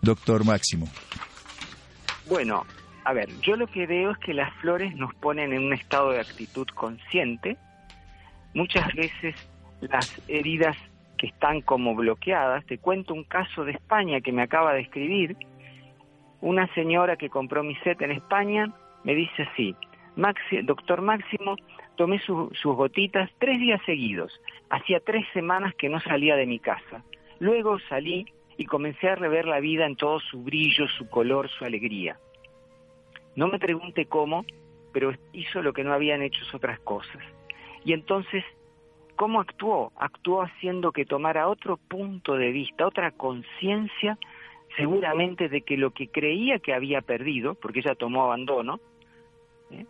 [0.04, 0.86] doctor Máximo?
[2.28, 2.64] Bueno,
[3.04, 6.10] a ver, yo lo que veo es que las flores nos ponen en un estado
[6.10, 7.56] de actitud consciente.
[8.54, 9.34] Muchas veces
[9.80, 10.76] las heridas
[11.18, 15.36] que están como bloqueadas, te cuento un caso de España que me acaba de escribir.
[16.40, 18.72] Una señora que compró mi set en España
[19.04, 19.74] me dice así,
[20.62, 21.56] doctor Máximo,
[21.96, 24.32] tomé sus gotitas tres días seguidos.
[24.70, 27.02] Hacía tres semanas que no salía de mi casa.
[27.38, 31.64] Luego salí y comencé a rever la vida en todo su brillo, su color, su
[31.64, 32.18] alegría.
[33.36, 34.44] No me pregunte cómo,
[34.92, 37.22] pero hizo lo que no habían hecho otras cosas.
[37.84, 38.44] Y entonces,
[39.16, 39.92] ¿cómo actuó?
[39.96, 44.18] Actuó haciendo que tomara otro punto de vista, otra conciencia,
[44.76, 48.80] seguramente de que lo que creía que había perdido, porque ella tomó abandono,
[49.70, 49.84] ¿eh?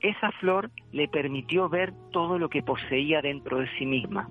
[0.00, 4.28] esa flor le permitió ver todo lo que poseía dentro de sí misma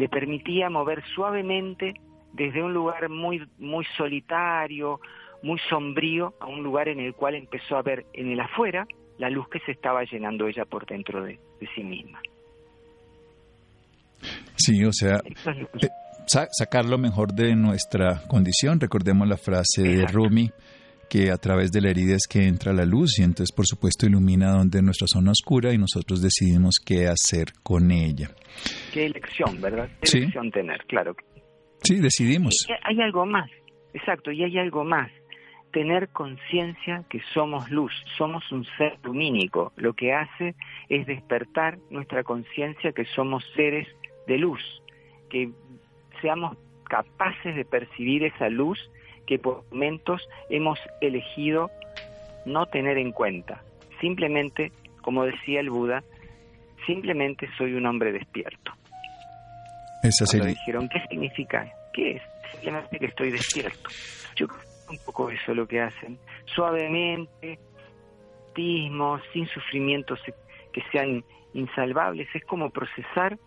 [0.00, 1.92] le permitía mover suavemente
[2.32, 4.98] desde un lugar muy, muy solitario,
[5.42, 8.86] muy sombrío, a un lugar en el cual empezó a ver en el afuera
[9.18, 11.38] la luz que se estaba llenando ella por dentro de,
[11.74, 12.18] sí misma.
[14.56, 15.88] Sí, o sea, eh,
[16.48, 18.80] sacar lo mejor de nuestra condición.
[18.80, 20.50] Recordemos la frase de Rumi,
[21.10, 24.06] que a través de la herida es que entra la luz y entonces por supuesto
[24.06, 28.30] ilumina donde nuestra zona oscura y nosotros decidimos qué hacer con ella.
[28.92, 29.90] Qué elección, ¿verdad?
[30.00, 31.16] Qué elección tener, claro.
[31.82, 32.66] Sí, decidimos.
[32.84, 33.50] hay algo más,
[33.92, 35.10] exacto, y hay algo más.
[35.72, 39.72] Tener conciencia que somos luz, somos un ser lumínico.
[39.76, 40.54] Lo que hace
[40.88, 43.86] es despertar nuestra conciencia que somos seres
[44.26, 44.60] de luz,
[45.28, 45.50] que
[46.20, 46.56] seamos
[46.88, 48.78] capaces de percibir esa luz
[49.30, 51.70] que por momentos hemos elegido
[52.46, 53.62] no tener en cuenta.
[54.00, 56.02] Simplemente, como decía el Buda,
[56.84, 58.72] simplemente soy un hombre despierto.
[60.02, 60.48] Esa sería...
[60.48, 61.72] dijeron, ¿qué significa?
[61.92, 62.22] ¿Qué es?
[62.50, 63.88] Simplemente que estoy despierto.
[64.34, 66.18] Yo creo un poco eso lo que hacen.
[66.52, 67.60] Suavemente,
[68.52, 70.18] tismo, sin sufrimientos
[70.72, 71.22] que sean
[71.54, 72.26] insalvables.
[72.34, 73.38] Es como procesar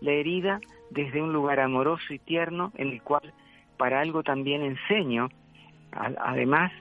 [0.00, 3.34] la herida desde un lugar amoroso y tierno en el cual
[3.76, 5.28] para algo también enseño,
[5.92, 6.72] además,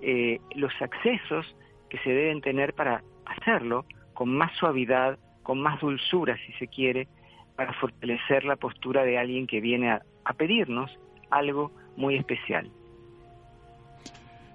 [0.00, 1.56] eh, los accesos
[1.88, 7.08] que se deben tener para hacerlo con más suavidad, con más dulzura, si se quiere,
[7.56, 10.90] para fortalecer la postura de alguien que viene a, a pedirnos
[11.30, 12.70] algo muy especial.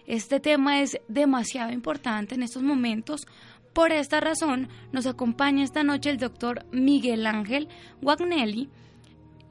[0.08, 3.26] Este tema es demasiado importante en estos momentos
[3.74, 7.69] por esta razón, nos acompaña esta noche el doctor Miguel Ángel
[8.02, 8.69] Wagnelli,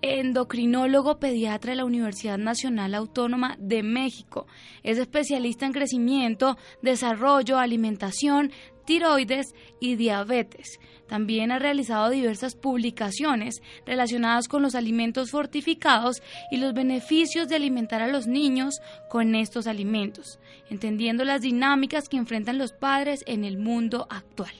[0.02, 4.46] endocrinólogo pediatra de la Universidad Nacional Autónoma de México.
[4.82, 8.52] Es especialista en crecimiento, desarrollo, alimentación,
[8.90, 10.80] tiroides y diabetes.
[11.08, 18.02] También ha realizado diversas publicaciones relacionadas con los alimentos fortificados y los beneficios de alimentar
[18.02, 23.58] a los niños con estos alimentos, entendiendo las dinámicas que enfrentan los padres en el
[23.58, 24.50] mundo actual.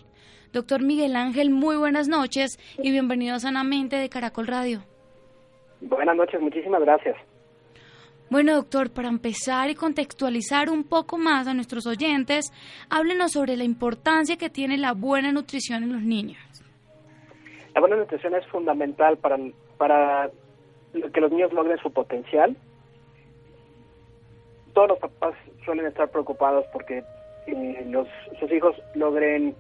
[0.53, 4.85] Doctor Miguel Ángel, muy buenas noches y bienvenido a Sanamente de Caracol Radio.
[5.81, 7.17] Buenas noches, muchísimas gracias.
[8.31, 12.53] Bueno, doctor, para empezar y contextualizar un poco más a nuestros oyentes,
[12.89, 16.39] háblenos sobre la importancia que tiene la buena nutrición en los niños.
[17.75, 19.37] La buena nutrición es fundamental para,
[19.77, 20.31] para
[21.13, 22.57] que los niños logren su potencial.
[24.75, 27.03] Todos los papás suelen estar preocupados porque
[27.49, 28.07] eh, los,
[28.39, 29.57] sus hijos logren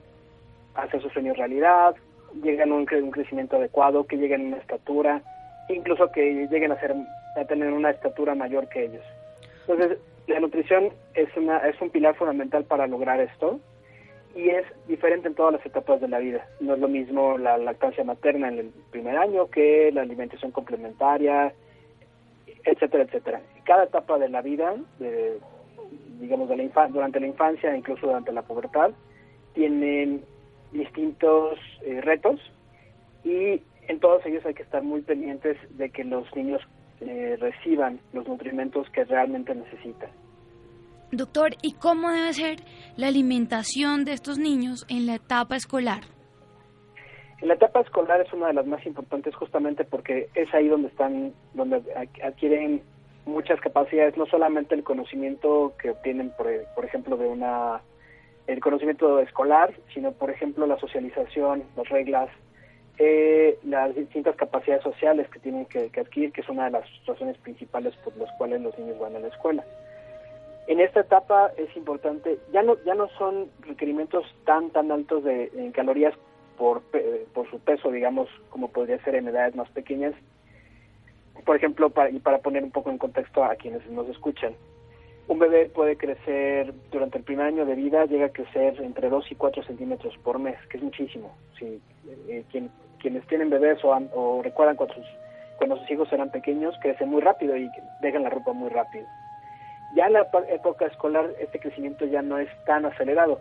[0.76, 1.96] hacer sus sueños realidad,
[2.40, 5.22] lleguen a un, un crecimiento adecuado, que lleguen a una estatura,
[5.68, 6.94] incluso que lleguen a ser
[7.36, 9.04] a tener una estatura mayor que ellos.
[9.66, 13.60] Entonces, la nutrición es una es un pilar fundamental para lograr esto
[14.34, 16.46] y es diferente en todas las etapas de la vida.
[16.60, 21.52] No es lo mismo la lactancia materna en el primer año que la alimentación complementaria,
[22.64, 23.40] etcétera, etcétera.
[23.64, 25.38] Cada etapa de la vida, de,
[26.20, 28.92] digamos de la durante la infancia, incluso durante la pubertad,
[29.54, 30.22] tienen
[30.72, 32.40] distintos eh, retos
[33.24, 36.62] y en todos ellos hay que estar muy pendientes de que los niños
[37.00, 40.10] eh, reciban los nutrimentos que realmente necesitan.
[41.12, 42.60] Doctor, ¿y cómo debe ser
[42.96, 46.02] la alimentación de estos niños en la etapa escolar?
[47.40, 50.88] En la etapa escolar es una de las más importantes justamente porque es ahí donde
[50.88, 51.83] están, donde
[52.22, 52.83] adquieren
[53.27, 57.81] muchas capacidades, no solamente el conocimiento que obtienen, por, por ejemplo, de una
[58.46, 62.29] el conocimiento escolar, sino por ejemplo la socialización, las reglas,
[63.03, 67.38] eh, las distintas capacidades sociales que tienen que, adquirir, que es una de las razones
[67.38, 69.65] principales por las cuales los niños van a la escuela.
[70.67, 75.51] En esta etapa es importante, ya no ya no son requerimientos tan tan altos de
[75.57, 76.13] en calorías
[76.59, 76.83] por,
[77.33, 80.13] por su peso, digamos, como podría ser en edades más pequeñas.
[81.46, 84.53] Por ejemplo, para, y para poner un poco en contexto a quienes nos escuchan,
[85.27, 89.33] Un bebé puede crecer durante el primer año de vida, llega a crecer entre 2
[89.33, 91.35] y 4 centímetros por mes, que es muchísimo.
[91.59, 91.81] Si,
[92.29, 92.44] eh,
[93.01, 95.07] quienes tienen bebés o, recuerdan cuando sus,
[95.57, 97.71] cuando sus hijos eran pequeños, crecen muy rápido y
[98.01, 99.07] dejan la ropa muy rápido.
[99.94, 103.40] Ya en la época escolar este crecimiento ya no es tan acelerado.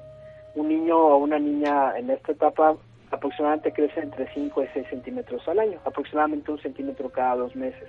[0.56, 2.76] Un niño o una niña en esta etapa
[3.12, 7.88] aproximadamente crece entre 5 y 6 centímetros al año, aproximadamente un centímetro cada dos meses.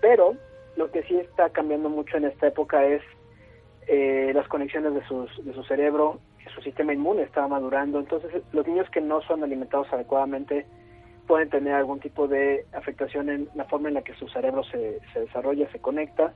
[0.00, 0.34] Pero
[0.76, 3.02] lo que sí está cambiando mucho en esta época es
[3.86, 6.20] eh, las conexiones de, sus, de su cerebro,
[6.54, 10.66] su sistema inmune está madurando, entonces los niños que no son alimentados adecuadamente
[11.26, 15.00] pueden tener algún tipo de afectación en la forma en la que su cerebro se,
[15.12, 16.34] se desarrolla, se conecta,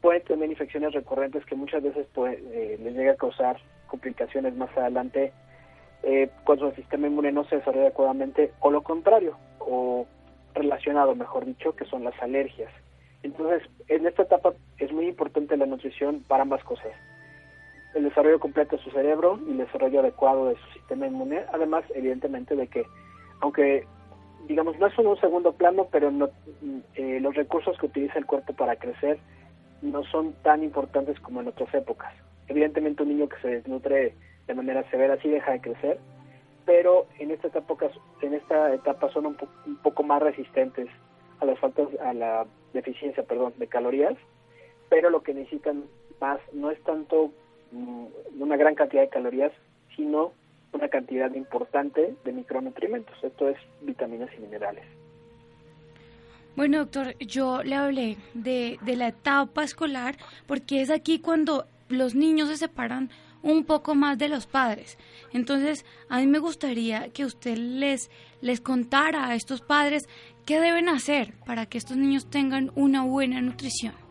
[0.00, 3.56] pueden tener infecciones recurrentes que muchas veces eh, les llega a causar
[3.86, 5.32] complicaciones más adelante
[6.02, 10.06] eh, cuando el sistema inmune no se desarrolla adecuadamente, o lo contrario, o
[10.54, 12.70] relacionado, mejor dicho, que son las alergias.
[13.22, 16.92] Entonces, en esta etapa es muy importante la nutrición para ambas cosas.
[17.94, 21.84] El desarrollo completo de su cerebro y el desarrollo adecuado de su sistema inmune, además,
[21.94, 22.84] evidentemente, de que,
[23.40, 23.86] aunque,
[24.48, 26.28] digamos, no es un segundo plano, pero no,
[26.94, 29.18] eh, los recursos que utiliza el cuerpo para crecer
[29.82, 32.12] no son tan importantes como en otras épocas.
[32.48, 34.14] Evidentemente, un niño que se desnutre
[34.46, 35.98] de manera severa sí deja de crecer,
[36.64, 37.74] pero en esta etapa,
[38.22, 39.36] en esta etapa son un,
[39.66, 40.88] un poco más resistentes
[41.40, 44.14] a las faltas, a la deficiencia, perdón, de calorías,
[44.88, 45.84] pero lo que necesitan
[46.20, 47.30] más no es tanto
[48.38, 49.52] una gran cantidad de calorías,
[49.96, 50.32] sino
[50.72, 54.84] una cantidad importante de micronutrientes, esto es vitaminas y minerales.
[56.56, 60.16] Bueno, doctor, yo le hablé de, de la etapa escolar
[60.46, 63.10] porque es aquí cuando los niños se separan
[63.42, 64.98] un poco más de los padres.
[65.32, 68.10] Entonces, a mí me gustaría que usted les,
[68.40, 70.08] les contara a estos padres
[70.46, 74.03] qué deben hacer para que estos niños tengan una buena nutrición.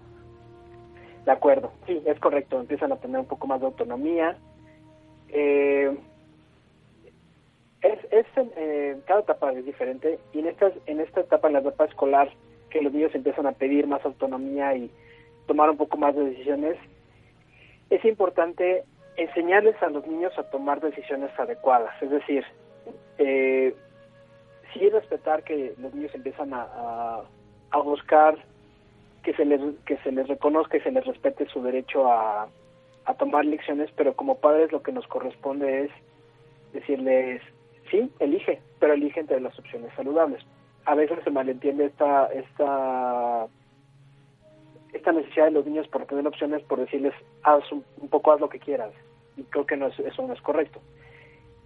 [1.25, 2.59] De acuerdo, sí, es correcto.
[2.59, 4.37] Empiezan a tener un poco más de autonomía.
[5.29, 5.97] Eh,
[7.81, 11.59] es, es eh, cada etapa es diferente y en esta, en esta etapa, en la
[11.59, 12.29] etapa escolar,
[12.69, 14.89] que los niños empiezan a pedir más autonomía y
[15.47, 16.77] tomar un poco más de decisiones,
[17.89, 18.83] es importante
[19.17, 22.43] enseñarles a los niños a tomar decisiones adecuadas, es decir,
[23.17, 23.75] eh,
[24.73, 27.21] sí respetar que los niños empiezan a,
[27.69, 28.37] a, buscar
[29.23, 32.47] que se les que se les reconozca y se les respete su derecho a,
[33.05, 35.91] a tomar lecciones, pero como padres lo que nos corresponde es
[36.73, 37.41] decirles
[37.89, 40.43] sí, elige, pero elige entre las opciones saludables.
[40.85, 43.47] A veces se malentiende esta esta
[44.93, 47.13] esta necesidad de los niños por tener opciones, por decirles,
[47.43, 48.93] haz un, poco, haz lo que quieras.
[49.35, 50.79] Y creo que no es, eso no es correcto.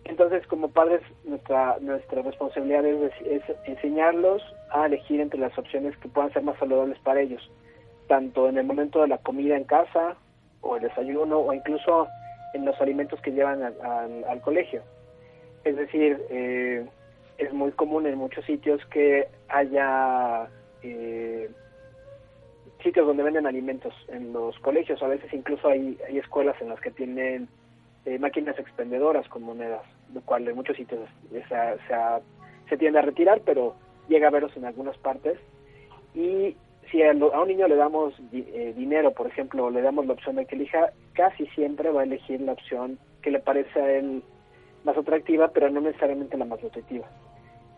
[0.07, 4.41] Entonces, como padres, nuestra, nuestra responsabilidad es, es, enseñarlos
[4.71, 7.51] a elegir entre las opciones que puedan ser más saludables para ellos,
[8.07, 10.15] tanto en el momento de la comida en casa,
[10.61, 12.07] o el desayuno, o incluso
[12.53, 14.81] en los alimentos que llevan al, colegio.
[15.65, 16.85] Es decir, eh,
[17.37, 20.47] es muy común en muchos sitios que haya
[20.83, 21.49] eh,
[22.81, 25.03] sitios donde venden alimentos en los colegios.
[25.03, 27.49] A veces incluso hay, hay escuelas en las que tienen
[28.05, 29.83] eh, máquinas expendedoras con monedas,
[30.13, 31.77] lo cual en muchos sitios se, se,
[32.69, 33.75] se, tiende a retirar, pero
[34.07, 35.37] llega a verlos en algunas partes.
[36.13, 36.55] Y
[36.91, 40.45] si a, un niño le damos eh, dinero, por ejemplo, le damos la opción de
[40.45, 44.23] que elija, casi siempre va a elegir la opción que le parece a él
[44.83, 47.07] más atractiva, pero no necesariamente la más nutritiva.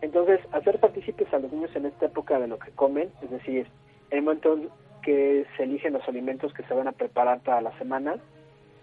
[0.00, 3.66] Entonces, hacer partícipes a los niños en esta época de lo que comen, es decir,
[4.10, 4.58] el momento
[5.02, 8.16] que se eligen los alimentos que se van a preparar para la semana,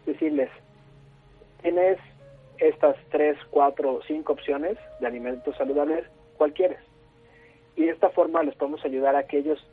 [0.05, 0.49] decirles,
[1.61, 1.97] tienes
[2.59, 6.05] estas tres, cuatro, cinco opciones de alimentos saludables,
[6.37, 6.79] ¿cuál quieres?
[7.75, 9.65] Y de esta forma les podemos ayudar a que ellos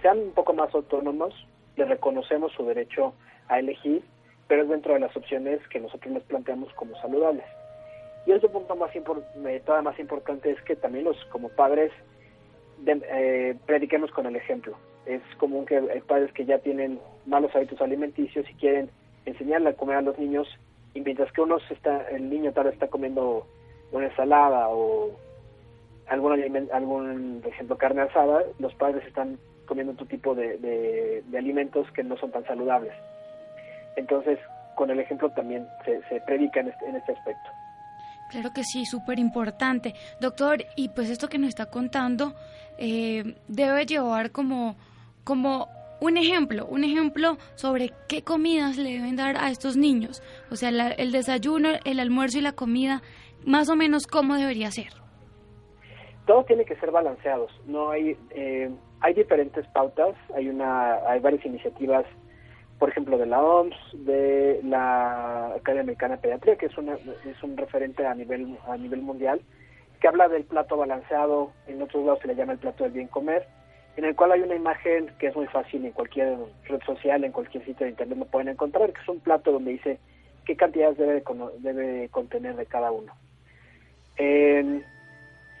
[0.00, 1.34] sean un poco más autónomos,
[1.76, 3.14] les reconocemos su derecho
[3.48, 4.02] a elegir,
[4.48, 7.44] pero es dentro de las opciones que nosotros les planteamos como saludables.
[8.26, 11.92] Y otro punto más todavía más importante es que también los como padres
[12.86, 14.76] eh, prediquemos con el ejemplo
[15.06, 18.90] es común que hay padres que ya tienen malos hábitos alimenticios y quieren
[19.24, 20.48] enseñarle a comer a los niños
[20.94, 23.46] y mientras que uno se está, el niño tal vez está comiendo
[23.92, 25.10] una ensalada o
[26.08, 31.90] algún algún por ejemplo carne asada, los padres están comiendo otro tipo de, de, alimentos
[31.92, 32.92] que no son tan saludables.
[33.96, 34.38] Entonces,
[34.74, 37.50] con el ejemplo también se, se predica en este, en este aspecto.
[38.30, 39.94] Claro que sí, súper importante.
[40.20, 42.34] Doctor, y pues esto que nos está contando
[42.78, 44.76] eh, debe llevar como
[45.24, 45.68] como
[46.02, 50.20] un ejemplo, un ejemplo sobre qué comidas le deben dar a estos niños.
[50.50, 53.02] O sea, el desayuno, el almuerzo y la comida,
[53.46, 54.92] más o menos cómo debería ser.
[56.26, 57.52] Todo tiene que ser balanceados.
[57.66, 58.68] No hay, eh,
[59.00, 60.16] hay diferentes pautas.
[60.34, 62.04] Hay una, hay varias iniciativas
[62.78, 67.40] por ejemplo, de la OMS, de la Academia Americana de Pediatría, que es, una, es
[67.44, 69.40] un referente a nivel, a nivel mundial,
[70.00, 73.06] que habla del plato balanceado, en otros lados se le llama el plato del bien
[73.06, 73.46] comer,
[73.96, 77.32] en el cual hay una imagen que es muy fácil en cualquier red social, en
[77.32, 79.98] cualquier sitio de internet lo pueden encontrar, que es un plato donde dice
[80.44, 81.22] qué cantidades debe,
[81.58, 83.12] debe contener de cada uno.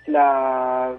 [0.06, 0.96] la,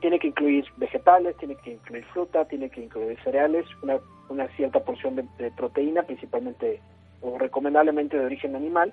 [0.00, 3.98] tiene que incluir vegetales, tiene que incluir fruta, tiene que incluir cereales, una,
[4.28, 6.80] una cierta porción de, proteína, principalmente
[7.20, 8.92] o recomendablemente de origen animal,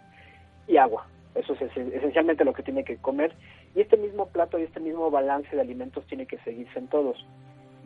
[0.68, 1.08] y agua.
[1.36, 3.34] Eso es esencialmente lo que tiene que comer.
[3.76, 7.26] Y este mismo plato y este mismo balance de alimentos tiene que seguirse en todos.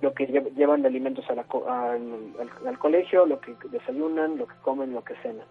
[0.01, 5.03] Lo que llevan de alimentos al, al, colegio, lo que desayunan, lo que comen, lo
[5.03, 5.47] que cenan.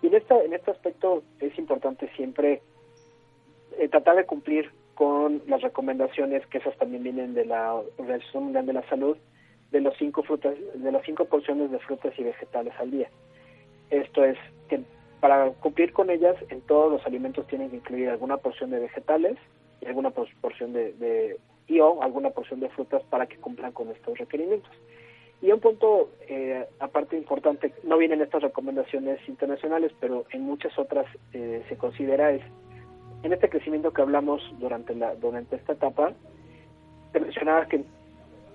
[0.00, 2.62] Y en, esta, en este aspecto es importante siempre
[3.78, 8.66] eh, tratar de cumplir con las recomendaciones que esas también vienen de la Organización Mundial
[8.66, 9.16] de la Salud
[9.70, 13.08] de los cinco frutas de las cinco porciones de frutas y vegetales al día.
[13.90, 14.36] Esto es
[14.68, 14.82] que
[15.20, 19.38] para cumplir con ellas en todos los alimentos tienen que incluir alguna porción de vegetales
[19.80, 21.38] y alguna porción de, de
[21.72, 24.70] y alguna porción de frutas para que cumplan con estos requerimientos.
[25.40, 31.06] Y un punto eh, aparte importante, no vienen estas recomendaciones internacionales, pero en muchas otras
[31.32, 32.42] eh, se considera es
[33.22, 36.12] en este crecimiento que hablamos durante, la, durante esta etapa,
[37.12, 37.84] te mencionaba que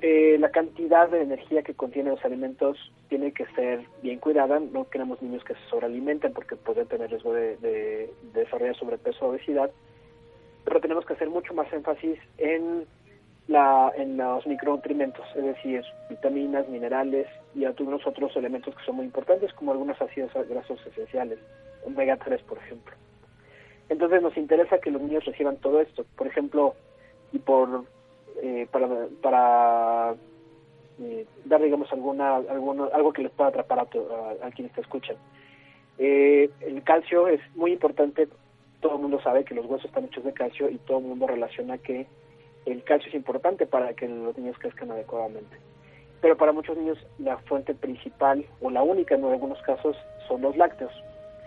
[0.02, 4.60] eh, la cantidad de energía que contienen los alimentos tiene que ser bien cuidada.
[4.60, 9.30] No queremos niños que se sobrealimenten porque pueden tener riesgo de, de desarrollar sobrepeso o
[9.30, 9.72] obesidad.
[10.66, 12.86] Pero tenemos que hacer mucho más énfasis en,
[13.48, 19.06] la, en los micronutrientes, es decir, vitaminas, minerales y algunos otros elementos que son muy
[19.06, 21.40] importantes, como algunos ácidos grasos esenciales,
[21.86, 22.94] omega 3, por ejemplo.
[23.90, 26.06] Entonces nos interesa que los niños reciban todo esto.
[26.18, 26.76] Por ejemplo,
[27.32, 27.86] y por
[28.42, 28.88] eh, para,
[29.22, 30.16] para
[31.00, 35.16] eh, dar, digamos, alguna, alguno, algo que les pueda atrapar a, a, quienes te escuchan.
[35.98, 38.28] Eh, el calcio es muy importante.
[38.82, 41.26] Todo el mundo sabe que los huesos están hechos de calcio y todo el mundo
[41.26, 42.06] relaciona que
[42.72, 45.58] el calcio es importante para que los niños crezcan adecuadamente.
[46.22, 49.96] Pero para muchos niños la fuente principal o la única en algunos casos
[50.28, 50.92] son los lácteos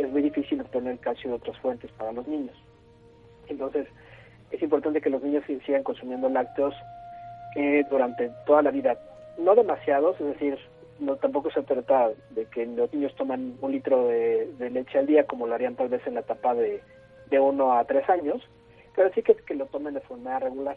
[0.01, 2.57] es muy difícil obtener calcio de otras fuentes para los niños.
[3.49, 3.87] Entonces,
[4.51, 6.75] es importante que los niños sigan consumiendo lácteos
[7.57, 8.97] eh, durante toda la vida.
[9.39, 10.59] No demasiados, es decir,
[10.99, 15.27] no tampoco se trata de que los niños toman un litro de, leche al día
[15.27, 16.81] como lo harían tal vez en la etapa de,
[17.31, 18.43] de uno a tres años,
[18.95, 20.77] pero sí que lo tomen de forma regular.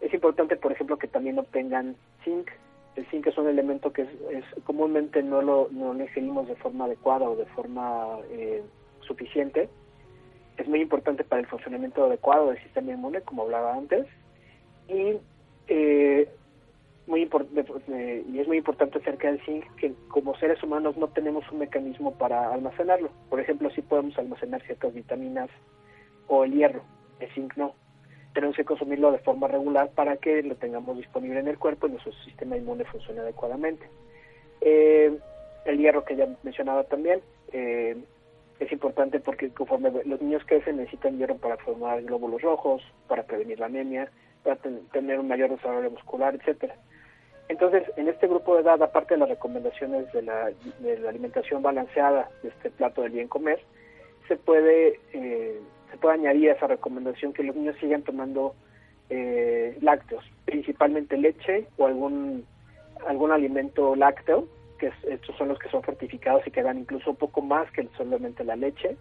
[0.00, 1.94] Es importante, por ejemplo, que también obtengan
[2.24, 2.48] zinc,
[2.96, 7.28] el zinc es un elemento que es, comúnmente no lo, no ingerimos de forma adecuada
[7.28, 8.62] o de forma eh,
[9.00, 9.68] suficiente.
[10.56, 14.06] Es muy importante para el funcionamiento adecuado del sistema inmune, como hablaba antes,
[14.88, 15.16] y,
[15.68, 16.28] eh,
[17.06, 22.14] y es muy importante acerca del zinc que como seres humanos no tenemos un mecanismo
[22.14, 23.10] para almacenarlo.
[23.28, 25.50] Por ejemplo, sí podemos almacenar ciertas vitaminas
[26.26, 26.82] o el hierro,
[27.20, 27.74] el zinc no
[28.32, 31.90] tenemos que consumirlo de forma regular para que lo tengamos disponible en el cuerpo y
[31.90, 33.88] nuestro sistema inmune funcione adecuadamente.
[34.60, 35.18] Eh,
[35.64, 37.20] el hierro que ya mencionaba también
[37.52, 37.96] eh,
[38.58, 43.58] es importante porque conforme los niños crecen necesitan hierro para formar glóbulos rojos, para prevenir
[43.58, 44.10] la anemia,
[44.44, 46.76] para tener un mayor desarrollo muscular, etcétera.
[47.48, 51.62] Entonces, en este grupo de edad, aparte de las recomendaciones de la, de la alimentación
[51.62, 53.60] balanceada de este plato del bien comer,
[54.28, 55.58] se puede eh,
[55.90, 58.54] se puede añadir a esa recomendación que los niños sigan tomando
[59.08, 62.44] eh, lácteos, principalmente leche o algún
[63.06, 64.46] algún alimento lácteo,
[64.78, 67.88] que estos son los que son fortificados y que dan incluso un poco más que
[67.96, 68.96] solamente la leche,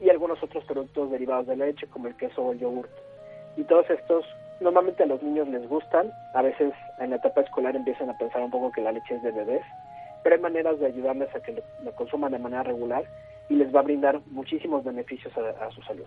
[0.00, 2.88] y algunos otros productos derivados de la leche, como el queso o el yogur.
[3.56, 4.24] Y todos estos
[4.60, 8.42] normalmente a los niños les gustan, a veces en la etapa escolar empiezan a pensar
[8.42, 9.62] un poco que la leche es de bebés,
[10.22, 13.04] pero hay maneras de ayudarles a que lo consuman de manera regular
[13.48, 16.04] y les va a brindar muchísimos beneficios a, su salud.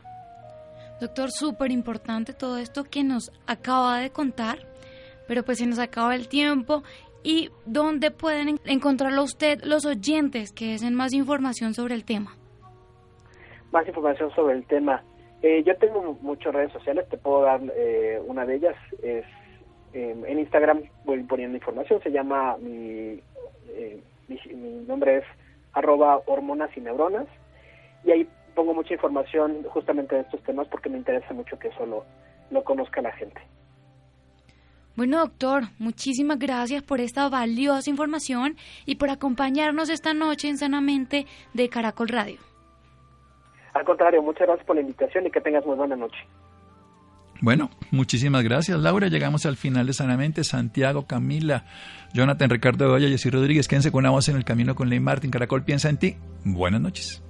[1.00, 4.60] Doctor, súper importante todo esto que nos acaba de contar,
[5.28, 6.84] pero pues se nos acaba el tiempo.
[7.24, 12.36] ¿Y dónde pueden encontrarlo usted, los oyentes, que deseen más información sobre el tema?
[13.72, 15.04] Más información sobre el tema.
[15.42, 18.76] Eh, yo tengo muchas redes sociales, te puedo dar eh, una de ellas.
[19.04, 19.26] es
[19.94, 23.20] em, En Instagram voy poniendo información, se llama, mi,
[23.70, 25.24] eh, mi nombre es
[25.76, 27.28] arroba hormonas y neuronas,
[28.04, 31.86] y ahí pongo mucha información justamente de estos temas porque me interesa mucho que eso
[31.86, 32.06] lo,
[32.50, 33.42] lo conozca la gente.
[34.96, 38.56] Bueno, doctor, muchísimas gracias por esta valiosa información
[38.86, 42.40] y por acompañarnos esta noche en Sanamente de Caracol Radio.
[43.74, 46.18] Al contrario, muchas gracias por la invitación y que tengas muy buena noche.
[47.46, 49.08] Bueno, muchísimas gracias, Laura.
[49.08, 50.44] Llegamos al final de Sanamente.
[50.44, 51.64] Santiago, Camila,
[52.12, 53.68] Jonathan, Ricardo Bedoya, Jessy Rodríguez.
[53.68, 55.30] Quédense con una voz en el camino con Ley Martin.
[55.30, 56.16] Caracol piensa en ti.
[56.44, 57.22] Buenas noches.